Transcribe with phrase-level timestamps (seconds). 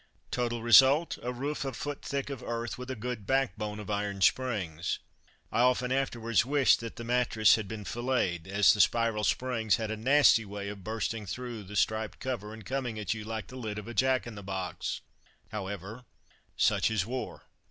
[0.31, 4.19] Total result a roof a foot thick of earth, with a good backbone of iron
[4.19, 4.97] springs.
[5.51, 9.91] I often afterwards wished that that mattress had been filleted, as the spiral springs had
[9.91, 13.57] a nasty way of bursting through the striped cover and coming at you like the
[13.57, 15.01] lid of a Jack in the box.
[15.51, 16.05] However,
[16.57, 17.43] such is war.